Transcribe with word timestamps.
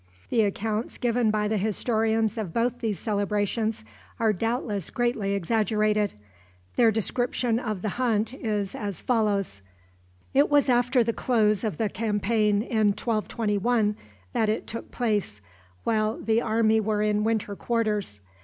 The 0.31 0.41
accounts 0.41 0.97
given 0.97 1.29
by 1.29 1.47
the 1.47 1.59
historians 1.59 2.35
of 2.35 2.51
both 2.55 2.79
these 2.79 2.97
celebrations 2.97 3.85
are 4.19 4.33
doubtless 4.33 4.89
greatly 4.89 5.33
exaggerated. 5.33 6.15
Their 6.75 6.89
description 6.89 7.59
of 7.59 7.83
the 7.83 7.89
hunt 8.01 8.33
is 8.33 8.73
as 8.73 9.03
follows: 9.03 9.61
It 10.33 10.49
was 10.49 10.69
after 10.69 11.03
the 11.03 11.13
close 11.13 11.63
of 11.63 11.77
the 11.77 11.87
campaign 11.87 12.63
in 12.63 12.87
1221 12.97 13.95
that 14.33 14.49
it 14.49 14.65
took 14.65 14.89
place, 14.89 15.39
while 15.83 16.17
the 16.17 16.41
army 16.41 16.79
were 16.79 17.03
in 17.03 17.23
winter 17.23 17.55
quarters. 17.55 18.21